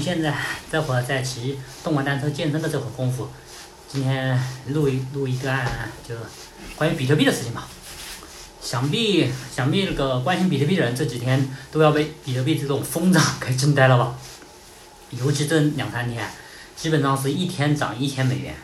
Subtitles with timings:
[0.00, 0.34] 现在
[0.70, 3.28] 这会儿在骑动感单车健身的这会儿功夫，
[3.88, 6.14] 今天录一录一段就
[6.76, 7.68] 关于比特币的事情吧。
[8.60, 14.16] 想必想必那个关心比特币的人这几天都要被比特币这种疯涨给惊呆了吧？
[15.10, 16.26] 尤其这两三天，
[16.74, 18.54] 基本上是一天涨一千美元，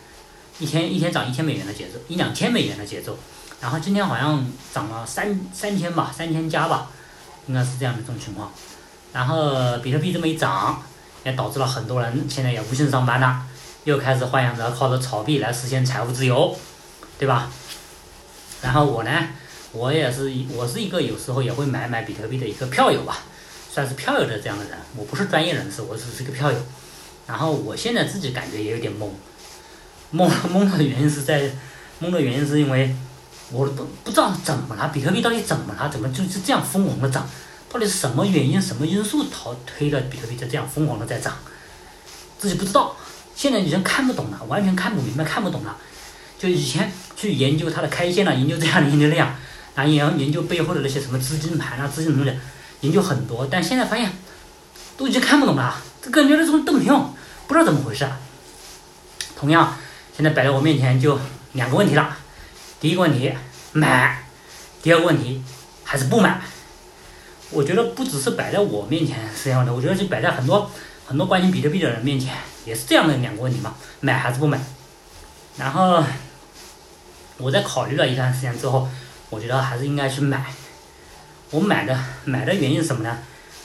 [0.59, 3.19] 一天一天涨一千美元的节奏，一两千美元的节奏。
[3.61, 6.91] 然后今天好像涨了三三千吧，三千加吧，
[7.47, 8.51] 应该是这样的这种情况。
[9.13, 10.83] 然后比特币这么一涨。
[11.25, 13.43] 也导致了很多人现在也无心上班了，
[13.85, 16.57] 又开始幻想着靠着炒币来实现财务自由，
[17.19, 17.51] 对吧？
[18.63, 19.11] 然后我呢，
[19.73, 23.19] 我也是我是一个有时候也会买买比特币的一个票友吧，
[23.73, 24.79] 算是票友的这样的人。
[24.97, 26.59] 我不是专业人士，我只是个票友。
[27.27, 29.09] 然后我现在自己感觉也有点懵，
[30.13, 31.51] 懵懵的原因是在
[32.03, 32.95] 懵的原因是因为
[33.53, 35.89] 我都不知道怎么了，比特币到底怎么了？
[35.89, 37.29] 怎么就是这样疯狂的涨？
[37.73, 41.33] 到底是什么原因、什么因素导推的比特币就这样疯狂的在涨？
[42.37, 42.97] 自己不知道，
[43.37, 45.77] 现在已经看不懂了，完全看不明白、看不懂了。
[46.39, 49.37] 就以前去研究它的开线了，研究这样的研究那样，
[49.75, 52.33] 然后研研究背后的那些什么资金盘啊、资金东西，
[52.81, 54.11] 研究很多，但现在发现
[54.97, 57.15] 都已经看不懂了，这感觉这种都没用，
[57.47, 58.09] 不知道怎么回事。
[59.37, 59.77] 同样，
[60.17, 61.21] 现在摆在我面前就
[61.53, 62.17] 两个问题了：
[62.81, 63.33] 第一个问题
[63.73, 64.25] 买，
[64.83, 65.43] 第二个问题
[65.85, 66.41] 还是不买。
[67.51, 70.71] 我觉得不只是摆在我面前是这样的，我觉得是摆在很多
[71.07, 72.35] 很多关心比特币的人面前
[72.65, 74.59] 也是这样的两个问题嘛，买还是不买？
[75.57, 76.03] 然后
[77.39, 78.89] 我在考虑了一段时间之后，
[79.31, 80.47] 我觉得还是应该去买。
[81.51, 83.19] 我买的买的原因是什么呢？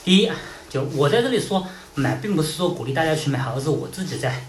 [0.04, 0.32] 第一，
[0.68, 4.44] 就我在这里说买，并不是说鼓励大家去买，而是我自己在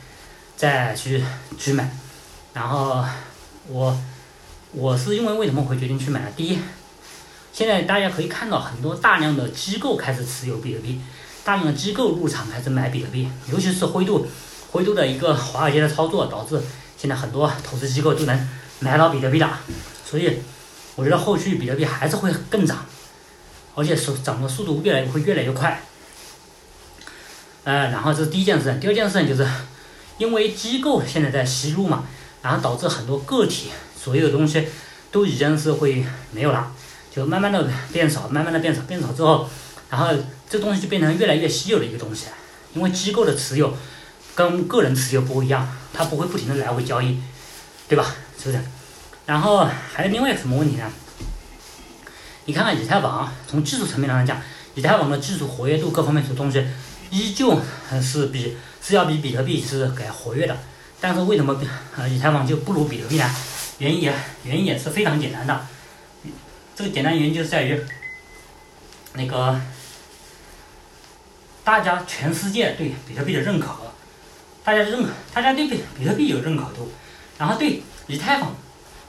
[0.56, 1.23] 在去
[1.59, 1.91] 去买。
[2.55, 3.05] 然后
[3.69, 3.95] 我
[4.73, 6.28] 我是因为为什么会决定去买呢？
[6.34, 6.59] 第一。
[7.57, 11.01] 现在大家可以看到很多大量的机构开始持有比特币，
[11.43, 14.27] 大量的机构入场开始买比特币，尤其是灰度，
[14.71, 16.61] 灰度的一个华尔街的操作，导致
[16.99, 18.49] 现在很多投资机构都能
[18.81, 19.59] 买到比特币了。
[20.05, 20.41] 所以
[20.97, 22.84] 我觉得后续比特币还是会更涨，
[23.75, 25.81] 而且是涨的速度越来会越来越快。
[27.65, 29.50] 呃，然后这是第一件事，第二件事情就是，
[30.19, 32.05] 因为机构现在在吸入嘛，
[32.43, 34.69] 然后导致很多个体所有的东西
[35.11, 36.71] 都已经是会没有了。
[37.16, 39.49] 就慢慢的变少，慢慢的变少，变少之后，
[39.88, 40.15] 然后
[40.50, 42.27] 这东西就变成越来越稀有的一个东西，
[42.75, 43.75] 因为机构的持有
[44.34, 47.19] 跟个人持有不一样，它不会不停的来回交易，
[47.88, 48.15] 对吧？
[48.38, 48.62] 是不是？
[49.25, 50.93] 然后还有另外一个什么问题呢？
[52.44, 54.38] 你看看以太坊，从技术层面上来讲，
[54.75, 56.62] 以太坊的技术活跃度各方面的东西，
[57.09, 57.59] 依旧
[58.03, 60.54] 是比是要比比特币是给活跃的，
[61.00, 61.59] 但是为什么
[61.97, 63.34] 呃以太坊就不如比特币呢？
[63.78, 65.66] 原因也原因也是非常简单的。
[66.76, 67.81] 这个简单原因就是在于，
[69.14, 69.59] 那个
[71.64, 73.69] 大家全世界对比特币的认可，
[74.62, 76.92] 大家认可，大家对比比特币有认可度，
[77.38, 78.54] 然后对以太坊，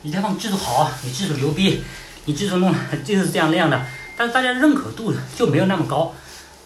[0.01, 1.83] 以太坊技术好，你技术牛逼，
[2.23, 2.73] 你技术弄
[3.03, 3.85] 就是这样那样的，
[4.15, 6.15] 但是大家认可度就没有那么高，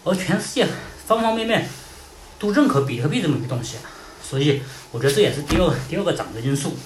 [0.04, 0.68] 而全世界
[1.04, 1.68] 方方面面
[2.38, 3.78] 都认可比特币这么一个东西，
[4.22, 4.62] 所以
[4.92, 6.76] 我觉得这也是第二第二个涨的因素。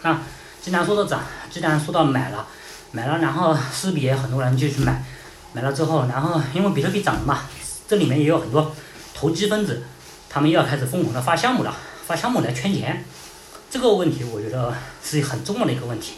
[0.00, 0.22] 那
[0.62, 2.48] 既然说到涨，既然说到买了。
[2.90, 5.04] 买了，然后势必也很多人就去买，
[5.52, 7.42] 买了之后，然后因为比特币涨了嘛，
[7.86, 8.74] 这里面也有很多
[9.14, 9.82] 投机分子，
[10.28, 13.04] 他们又要开始疯狂的发项目了，发项目来圈钱。
[13.70, 16.14] 这个问题我觉得是很重要的一个问题，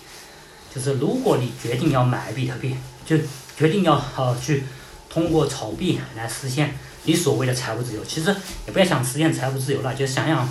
[0.73, 3.17] 就是如果你决定要买比特币，就
[3.57, 4.63] 决定要呃去
[5.09, 8.33] 通过炒币来实现你所谓的财务自由，其实
[8.67, 10.49] 也不要想实现财务自由了，就想想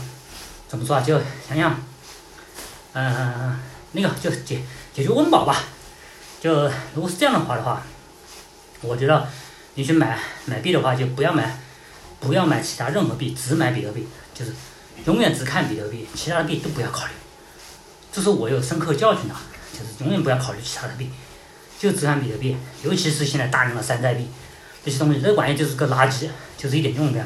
[0.68, 1.80] 怎么说啊，就想想，
[2.92, 3.58] 嗯，
[3.94, 4.62] 那个就解
[4.94, 5.64] 解决温饱吧。
[6.42, 6.64] 就
[6.96, 7.84] 如果是这样的话的话，
[8.82, 9.28] 我觉得
[9.76, 11.60] 你去买买币的话，就不要买，
[12.20, 14.54] 不要买其他任何币，只买比特币，就是
[15.06, 17.12] 永远只看比特币，其他的币都不要考虑。
[18.12, 19.36] 这是我有深刻教训的，
[19.74, 21.10] 就是永远不要考虑其他的币，
[21.78, 24.28] 就只看比特币，尤其是现在大量的山寨币，
[24.86, 27.26] 这些东西这玩意就是个垃圾，就是一点用没有。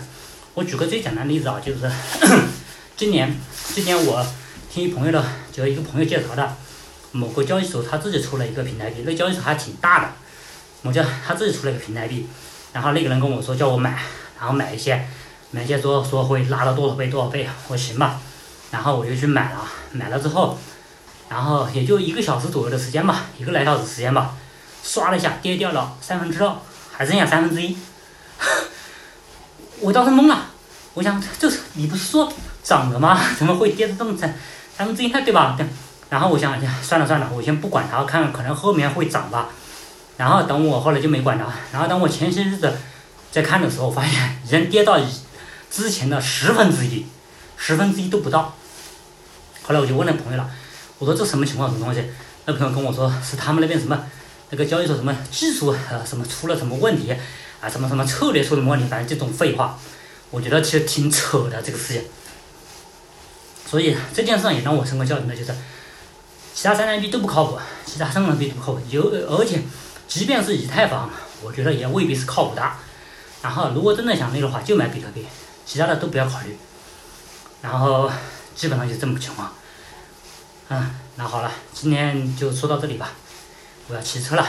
[0.56, 1.90] 我举个最简单的例子啊，就是
[2.98, 3.36] 今年
[3.74, 4.26] 今年我
[4.72, 6.58] 听一朋友的，就一个朋友介绍的。
[7.14, 10.10] 某个交易所他自己出了一个平台币，那交易所还挺大的。
[10.82, 12.28] 我叫他自己出了一个平台币，
[12.74, 13.92] 然后那个人跟我说叫我买，
[14.38, 15.08] 然后买一些，
[15.52, 18.20] 买一些说说会拉到多少倍多少倍，我说行吧，
[18.72, 20.58] 然后我就去买了，买了之后，
[21.30, 24.36] 然后也就一个小时左右的时间吧，一个来小时时间吧，
[24.84, 26.54] 刷了一下跌掉了三分之二，
[26.92, 27.78] 还剩下三分之一，
[29.80, 30.48] 我当时懵了，
[30.96, 33.18] 我想这是你不是说涨了吗？
[33.38, 34.38] 怎么会跌的这么惨？
[34.76, 35.56] 三分之一对吧？
[35.58, 35.66] 对。
[36.14, 39.50] 然后我想，算了算了，我先不管它，看可能后面会涨吧。
[40.16, 41.48] 然后等我后来就没管它。
[41.72, 42.72] 然后等我前些日子
[43.32, 45.00] 在看的时候，发现已经跌到
[45.72, 47.08] 之前的十分之一，
[47.58, 48.54] 十分之一都不到。
[49.64, 50.48] 后来我就问那朋友了，
[51.00, 52.08] 我说这什么情况，什么东西？
[52.46, 54.00] 那朋友跟我说是他们那边什么
[54.52, 57.12] 那个交易所什么技术呃什么出了什么问题
[57.60, 59.80] 啊，什么什么策略出了什么问题，反正这种废话，
[60.30, 62.04] 我觉得其实挺扯的这个事情。
[63.66, 65.52] 所以这件事也让我深刻教训的就是，
[66.54, 69.62] 其他山寨币都不靠谱，其他生成币都不靠谱，有而且
[70.08, 71.10] 即便是以太坊，
[71.42, 72.62] 我觉得也未必是靠谱的。
[73.42, 75.26] 然后如果真的想那个的话，就买比特币，
[75.66, 76.58] 其他的都不要考虑。
[77.62, 78.10] 然后
[78.56, 79.52] 基本上就这么个情况。
[80.70, 83.12] 嗯，那好了，今天就说到这里吧，
[83.88, 84.48] 我要骑车了。